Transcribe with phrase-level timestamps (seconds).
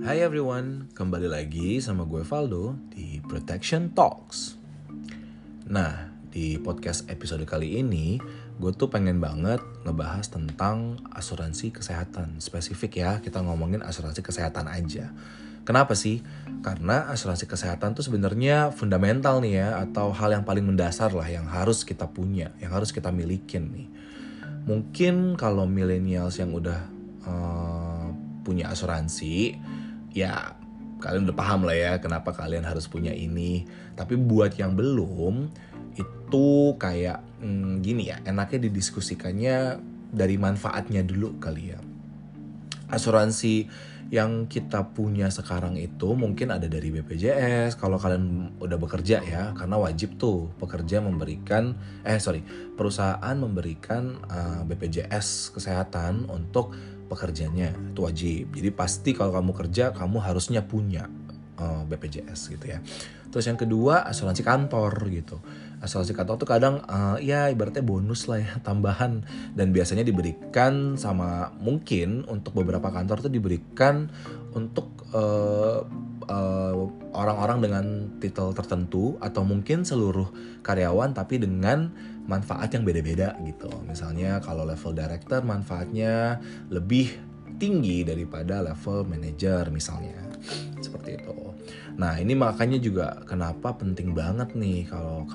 [0.00, 4.56] Hai everyone, kembali lagi sama gue Valdo di Protection Talks.
[5.68, 8.16] Nah, di podcast episode kali ini,
[8.56, 12.40] gue tuh pengen banget ngebahas tentang asuransi kesehatan.
[12.40, 15.12] Spesifik ya, kita ngomongin asuransi kesehatan aja.
[15.68, 16.24] Kenapa sih?
[16.64, 21.44] Karena asuransi kesehatan tuh sebenarnya fundamental nih ya, atau hal yang paling mendasar lah yang
[21.44, 23.88] harus kita punya, yang harus kita milikin nih.
[24.64, 26.88] Mungkin kalau millennials yang udah
[27.28, 28.08] uh,
[28.40, 29.60] punya asuransi,
[30.10, 30.54] ya
[31.00, 33.64] kalian udah paham lah ya kenapa kalian harus punya ini.
[33.96, 35.48] Tapi buat yang belum,
[35.96, 36.46] itu
[36.76, 39.80] kayak hmm, gini ya, enaknya didiskusikannya
[40.12, 41.80] dari manfaatnya dulu kali ya.
[42.90, 43.70] Asuransi
[44.10, 49.78] yang kita punya sekarang itu mungkin ada dari BPJS kalau kalian udah bekerja ya karena
[49.78, 52.42] wajib tuh pekerja memberikan eh sorry
[52.74, 56.74] perusahaan memberikan uh, BPJS kesehatan untuk
[57.10, 58.54] pekerjanya itu wajib.
[58.54, 61.10] Jadi pasti kalau kamu kerja kamu harusnya punya
[61.58, 62.78] uh, BPJS gitu ya.
[63.30, 65.38] Terus yang kedua asuransi kantor gitu.
[65.82, 69.26] Asuransi kantor tuh kadang uh, ya ibaratnya bonus lah ya tambahan.
[69.54, 74.10] Dan biasanya diberikan sama mungkin untuk beberapa kantor tuh diberikan
[74.54, 75.86] untuk uh,
[76.26, 76.74] uh,
[77.14, 77.84] orang-orang dengan
[78.18, 80.30] titel tertentu atau mungkin seluruh
[80.62, 81.90] karyawan tapi dengan
[82.30, 83.66] manfaat yang beda-beda gitu.
[83.90, 86.38] Misalnya kalau level director manfaatnya
[86.70, 87.10] lebih
[87.58, 90.30] tinggi daripada level manager misalnya.
[90.78, 91.36] Seperti itu.
[92.00, 95.28] Nah ini makanya juga kenapa penting banget nih kalau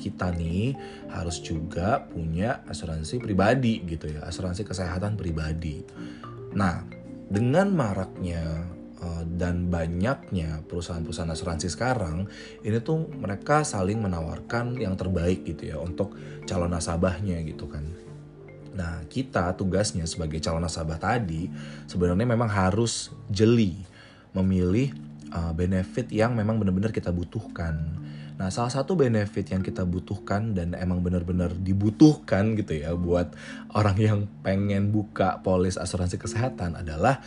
[0.00, 0.74] kita nih
[1.12, 5.84] harus juga punya asuransi pribadi gitu ya, asuransi kesehatan pribadi.
[6.58, 6.82] Nah
[7.28, 8.66] dengan maraknya
[9.38, 12.26] dan banyaknya perusahaan-perusahaan asuransi sekarang
[12.66, 17.86] ini tuh mereka saling menawarkan yang terbaik gitu ya untuk calon nasabahnya gitu kan.
[18.74, 21.46] Nah kita tugasnya sebagai calon nasabah tadi
[21.86, 23.78] sebenarnya memang harus jeli
[24.34, 24.90] memilih
[25.32, 27.78] uh, benefit yang memang benar-benar kita butuhkan.
[28.38, 33.34] Nah, salah satu benefit yang kita butuhkan dan emang benar-benar dibutuhkan gitu ya buat
[33.74, 37.18] orang yang pengen buka polis asuransi kesehatan adalah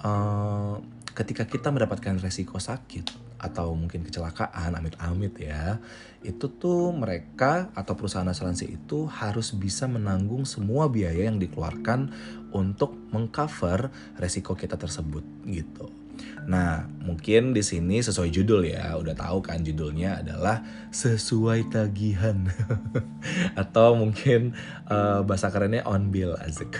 [0.00, 0.80] uh,
[1.14, 5.78] ketika kita mendapatkan resiko sakit atau mungkin kecelakaan, amit-amit ya,
[6.26, 12.10] itu tuh mereka atau perusahaan asuransi itu harus bisa menanggung semua biaya yang dikeluarkan
[12.50, 16.03] untuk mengcover resiko kita tersebut gitu.
[16.44, 20.60] Nah, mungkin di sini sesuai judul ya, udah tahu kan judulnya adalah
[20.92, 22.44] sesuai tagihan
[23.62, 24.52] atau mungkin
[24.88, 26.76] uh, bahasa kerennya on bill asik.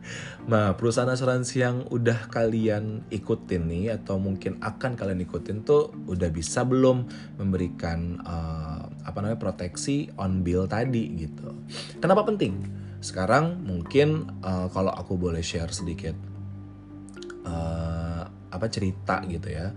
[0.52, 6.28] nah, perusahaan asuransi yang udah kalian ikutin nih atau mungkin akan kalian ikutin tuh udah
[6.28, 7.08] bisa belum
[7.40, 11.56] memberikan uh, apa namanya proteksi on bill tadi gitu.
[12.04, 12.84] Kenapa penting?
[13.00, 16.16] Sekarang mungkin uh, kalau aku boleh share sedikit.
[17.46, 18.15] Uh,
[18.56, 19.70] apa cerita gitu ya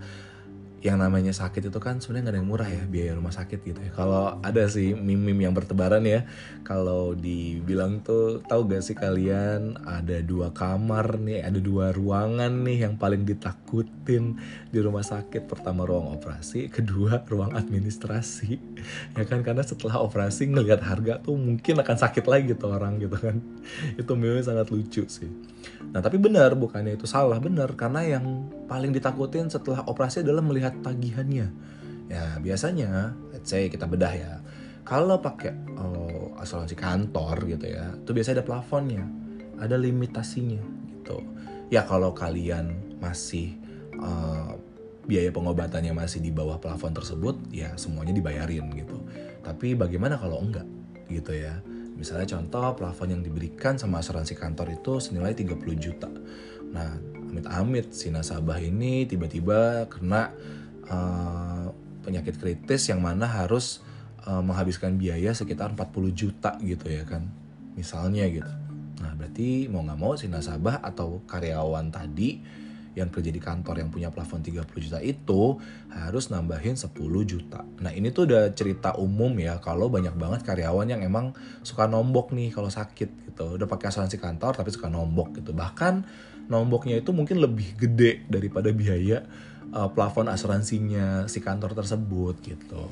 [0.80, 3.80] yang namanya sakit itu kan sebenarnya nggak ada yang murah ya biaya rumah sakit gitu
[3.84, 3.92] ya.
[3.92, 6.24] Kalau ada sih meme-meme yang bertebaran ya,
[6.64, 12.88] kalau dibilang tuh tahu gak sih kalian ada dua kamar nih, ada dua ruangan nih
[12.88, 14.40] yang paling ditakutin
[14.72, 15.44] di rumah sakit.
[15.44, 18.56] Pertama ruang operasi, kedua ruang administrasi.
[19.20, 23.20] Ya kan karena setelah operasi ngelihat harga tuh mungkin akan sakit lagi tuh orang gitu
[23.20, 23.36] kan.
[24.00, 25.28] Itu meme sangat lucu sih.
[25.92, 30.69] Nah tapi benar bukannya itu salah benar karena yang paling ditakutin setelah operasi adalah melihat
[30.82, 31.48] tagihannya.
[32.10, 34.32] Ya biasanya, let's say kita bedah ya,
[34.82, 39.04] kalau pakai oh, asuransi kantor gitu ya, itu biasanya ada plafonnya,
[39.62, 40.58] ada limitasinya
[40.90, 41.22] gitu.
[41.70, 43.54] Ya kalau kalian masih
[44.02, 44.58] uh,
[45.06, 48.98] biaya pengobatannya masih di bawah plafon tersebut, ya semuanya dibayarin gitu.
[49.46, 50.66] Tapi bagaimana kalau enggak
[51.06, 51.62] gitu ya?
[51.94, 56.08] Misalnya contoh plafon yang diberikan sama asuransi kantor itu senilai 30 juta.
[56.72, 56.96] Nah,
[57.28, 60.32] amit-amit si nasabah ini tiba-tiba kena
[60.90, 61.70] uh,
[62.04, 63.80] penyakit kritis yang mana harus
[64.26, 67.30] uh, menghabiskan biaya sekitar 40 juta gitu ya kan
[67.78, 68.50] misalnya gitu
[69.00, 72.42] nah berarti mau nggak mau si nasabah atau karyawan tadi
[72.98, 75.56] yang kerja di kantor yang punya plafon 30 juta itu
[75.94, 76.90] harus nambahin 10
[77.22, 77.62] juta.
[77.78, 81.30] Nah ini tuh udah cerita umum ya kalau banyak banget karyawan yang emang
[81.62, 83.56] suka nombok nih kalau sakit gitu.
[83.56, 85.54] Udah pakai asuransi kantor tapi suka nombok gitu.
[85.54, 86.02] Bahkan
[86.50, 89.22] nomboknya itu mungkin lebih gede daripada biaya
[89.74, 92.84] uh, plafon asuransinya si kantor tersebut gitu.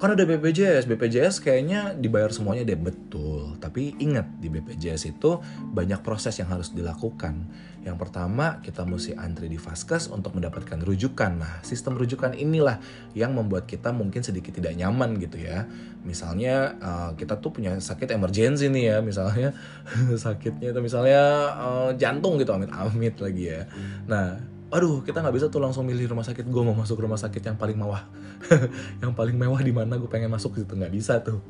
[0.00, 3.60] Kan ada BPJS, BPJS kayaknya dibayar semuanya deh betul.
[3.60, 5.44] Tapi ingat di BPJS itu
[5.76, 7.44] banyak proses yang harus dilakukan.
[7.84, 11.36] Yang pertama kita mesti antri di Vaskes untuk mendapatkan rujukan.
[11.36, 12.80] Nah sistem rujukan inilah
[13.12, 15.68] yang membuat kita mungkin sedikit tidak nyaman gitu ya.
[16.00, 19.52] Misalnya uh, kita tuh punya sakit emergensi nih ya, misalnya
[20.24, 21.20] sakitnya itu misalnya
[21.60, 23.68] uh, jantung gitu amit-amit lagi ya.
[24.08, 26.46] Nah aduh kita nggak bisa tuh langsung milih rumah sakit.
[26.46, 28.06] Gue mau masuk rumah sakit yang paling mewah.
[29.02, 30.78] Yang paling mewah di mana gue pengen masuk gitu.
[30.78, 31.42] Nggak bisa tuh.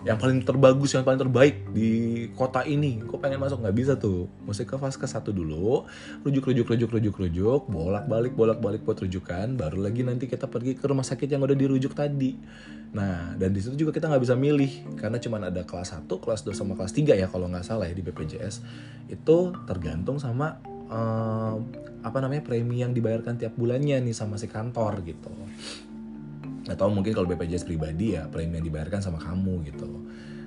[0.00, 1.90] Yang paling terbagus yang paling terbaik di
[2.32, 3.60] kota ini gue pengen masuk.
[3.60, 4.30] Nggak bisa tuh.
[4.46, 5.84] Mesti ke fase ke satu dulu.
[6.22, 7.60] Rujuk rujuk rujuk rujuk rujuk.
[7.68, 9.58] Bolak balik bolak balik buat rujukan.
[9.58, 12.38] Baru lagi nanti kita pergi ke rumah sakit yang udah dirujuk tadi.
[12.94, 14.96] Nah dan di situ juga kita nggak bisa milih.
[14.96, 17.92] Karena cuma ada kelas 1, kelas 2 sama kelas 3 ya kalau nggak salah ya
[17.92, 18.62] di BPJS
[19.10, 21.56] itu tergantung sama uh,
[22.00, 25.32] apa namanya premi yang dibayarkan tiap bulannya nih sama si kantor gitu.
[26.68, 29.88] Atau mungkin kalau BPJS pribadi ya premi yang dibayarkan sama kamu gitu.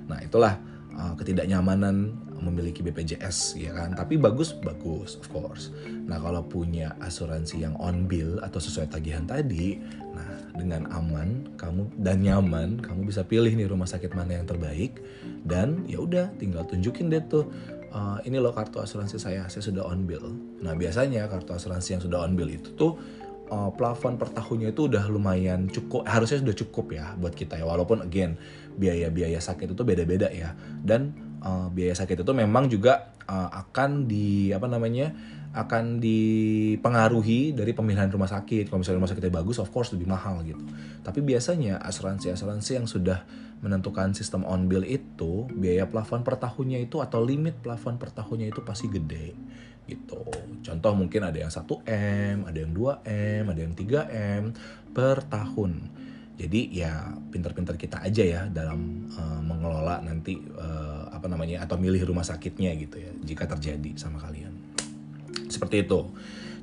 [0.10, 0.60] Nah itulah
[0.94, 2.14] uh, ketidaknyamanan
[2.44, 3.96] memiliki BPJS ya kan?
[3.96, 5.72] Tapi bagus bagus of course.
[5.88, 9.80] Nah kalau punya asuransi yang on bill atau sesuai tagihan tadi
[10.14, 15.00] nah dengan aman kamu dan nyaman kamu bisa pilih nih rumah sakit mana yang terbaik.
[15.44, 17.48] Dan ya udah tinggal tunjukin deh tuh
[17.94, 20.34] uh, ini loh kartu asuransi saya, saya sudah on bill.
[20.66, 22.98] Nah biasanya kartu asuransi yang sudah on bill itu tuh
[23.54, 27.66] uh, plafon per tahunnya itu udah lumayan cukup, harusnya sudah cukup ya buat kita ya.
[27.70, 28.36] Walaupun again
[28.76, 30.58] biaya-biaya sakit itu beda-beda ya.
[30.82, 31.14] Dan
[31.46, 35.14] uh, biaya sakit itu memang juga uh, akan di apa namanya
[35.54, 38.74] akan dipengaruhi dari pemilihan rumah sakit.
[38.74, 40.60] Kalau misalnya rumah sakitnya bagus, of course lebih mahal gitu.
[41.06, 43.22] Tapi biasanya asuransi-asuransi yang sudah
[43.62, 48.52] menentukan sistem on bill itu biaya plafon per tahunnya itu atau limit plafon per tahunnya
[48.52, 49.38] itu pasti gede
[49.88, 50.26] gitu.
[50.64, 54.44] Contoh mungkin ada yang 1M, ada yang 2M, ada yang 3M
[54.92, 55.72] per tahun.
[56.34, 62.10] Jadi ya pinter-pinter kita aja ya dalam uh, mengelola nanti uh, apa namanya atau milih
[62.10, 64.73] rumah sakitnya gitu ya jika terjadi sama kalian.
[65.64, 66.12] Seperti itu.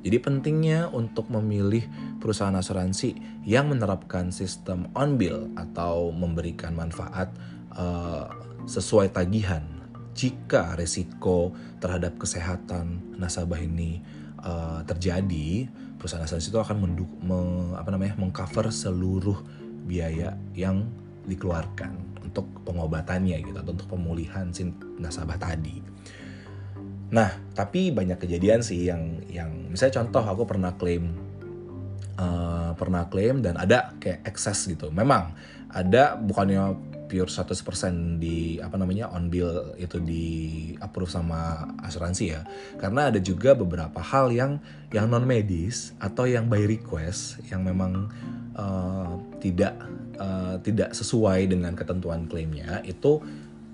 [0.05, 1.89] Jadi pentingnya untuk memilih
[2.21, 3.17] perusahaan asuransi
[3.49, 7.33] yang menerapkan sistem on bill atau memberikan manfaat
[7.73, 8.29] uh,
[8.69, 9.65] sesuai tagihan
[10.13, 14.05] jika resiko terhadap kesehatan nasabah ini
[14.45, 15.65] uh, terjadi
[15.97, 19.41] perusahaan asuransi itu akan menduk, me, apa namanya mengcover seluruh
[19.89, 20.85] biaya yang
[21.25, 24.69] dikeluarkan untuk pengobatannya gitu atau untuk pemulihan si
[25.01, 25.81] nasabah tadi.
[27.11, 31.11] Nah, tapi banyak kejadian sih yang yang misalnya contoh aku pernah klaim
[32.15, 34.95] uh, pernah klaim dan ada kayak excess gitu.
[34.95, 35.35] Memang
[35.71, 40.27] ada bukannya pure 100% di apa namanya on bill itu di
[40.79, 42.47] approve sama asuransi ya.
[42.79, 44.63] Karena ada juga beberapa hal yang
[44.95, 48.07] yang non medis atau yang by request yang memang
[48.55, 49.75] uh, tidak
[50.23, 53.19] uh, tidak sesuai dengan ketentuan klaimnya itu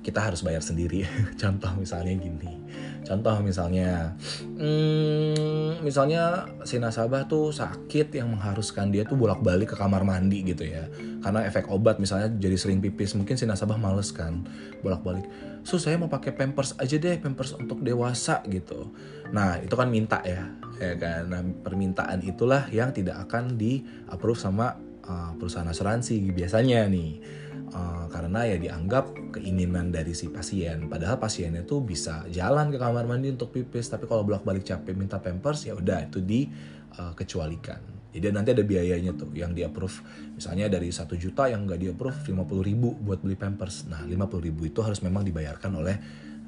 [0.01, 1.05] kita harus bayar sendiri.
[1.43, 2.66] Contoh misalnya gini.
[3.07, 4.19] Contoh misalnya,
[4.59, 10.67] hmm, misalnya si nasabah tuh sakit yang mengharuskan dia tuh bolak-balik ke kamar mandi gitu
[10.67, 10.91] ya.
[11.23, 14.43] Karena efek obat misalnya jadi sering pipis, mungkin si nasabah males kan
[14.83, 15.23] bolak-balik.
[15.63, 18.91] So saya mau pakai pampers aja deh, pampers untuk dewasa gitu.
[19.31, 20.51] Nah itu kan minta ya,
[20.83, 21.31] ya kan.
[21.31, 24.75] Nah permintaan itulah yang tidak akan di approve sama
[25.07, 30.87] uh, perusahaan asuransi biasanya nih uh, karena ya dianggap keinginan dari si pasien.
[30.87, 33.89] Padahal pasiennya tuh bisa jalan ke kamar mandi untuk pipis.
[33.89, 38.65] Tapi kalau bolak balik capek minta pampers ya udah itu dikecualikan uh, jadi nanti ada
[38.65, 40.01] biayanya tuh yang di approve
[40.33, 43.85] misalnya dari satu juta yang nggak di approve lima puluh ribu buat beli pampers.
[43.93, 45.97] Nah lima puluh ribu itu harus memang dibayarkan oleh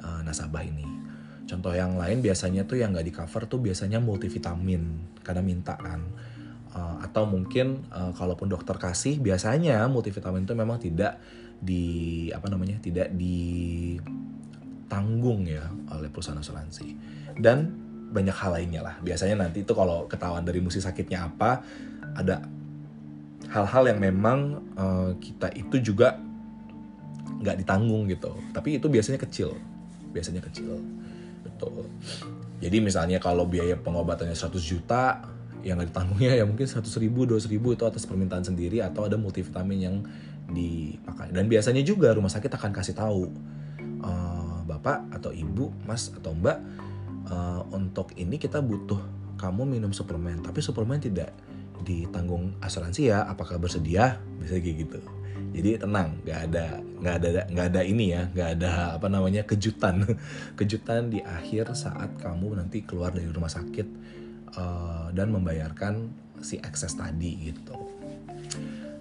[0.01, 0.89] uh, nasabah ini.
[1.45, 5.17] Contoh yang lain biasanya tuh yang nggak di cover tuh biasanya multivitamin.
[5.21, 6.09] Karena mintaan
[6.79, 11.19] uh, atau mungkin uh, kalaupun dokter kasih biasanya multivitamin itu memang tidak
[11.59, 13.91] di apa namanya tidak ditanggung
[15.43, 16.95] ya oleh perusahaan asuransi.
[17.35, 17.75] Dan
[18.09, 18.95] banyak hal lainnya lah.
[19.03, 21.61] Biasanya nanti itu kalau ketahuan dari musik sakitnya apa
[22.15, 22.47] ada
[23.51, 26.15] hal-hal yang memang uh, kita itu juga
[27.43, 28.31] nggak ditanggung gitu.
[28.55, 29.53] Tapi itu biasanya kecil.
[30.15, 30.79] Biasanya kecil.
[31.45, 31.91] Betul.
[32.59, 35.23] Jadi misalnya kalau biaya pengobatannya 100 juta
[35.69, 39.21] yang nggak ditanggungnya ya mungkin seratus ribu dua ribu itu atas permintaan sendiri atau ada
[39.21, 39.97] multivitamin yang
[40.49, 41.29] dipakai.
[41.29, 43.29] Dan biasanya juga rumah sakit akan kasih tahu
[44.01, 46.57] uh, bapak atau ibu mas atau mbak
[47.29, 48.99] uh, untuk ini kita butuh
[49.37, 50.41] kamu minum suplemen.
[50.41, 51.37] Tapi suplemen tidak
[51.85, 54.19] ditanggung asuransi ya apakah bersedia?
[54.41, 55.01] Bisa kayak gitu.
[55.49, 56.67] Jadi tenang nggak ada
[56.99, 60.05] nggak ada nggak ada ini ya nggak ada apa namanya kejutan.
[60.59, 63.87] Kejutan di akhir saat kamu nanti keluar dari rumah sakit
[64.55, 66.09] uh, dan membayarkan
[66.41, 67.75] si akses tadi gitu.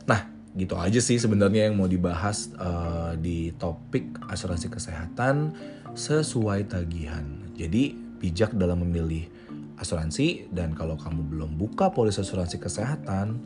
[0.10, 0.26] Nah,
[0.58, 5.54] gitu aja sih sebenarnya yang mau dibahas uh, di topik asuransi kesehatan
[5.94, 7.24] sesuai tagihan.
[7.54, 9.30] Jadi bijak dalam memilih
[9.78, 13.38] asuransi dan kalau kamu belum buka polis asuransi kesehatan,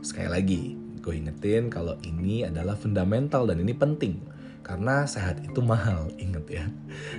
[0.00, 0.62] sekali lagi
[1.00, 4.20] gue ingetin kalau ini adalah fundamental dan ini penting
[4.60, 6.64] karena sehat itu mahal, inget ya.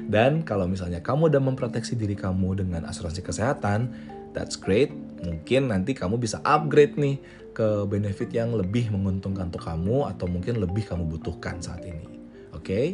[0.07, 3.91] Dan kalau misalnya kamu udah memproteksi diri kamu dengan asuransi kesehatan,
[4.33, 7.21] that's great mungkin nanti kamu bisa upgrade nih
[7.51, 12.07] ke benefit yang lebih menguntungkan untuk kamu atau mungkin lebih kamu butuhkan saat ini.
[12.51, 12.85] Oke, okay?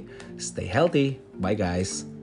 [0.42, 1.22] stay healthy.
[1.38, 2.17] Bye guys.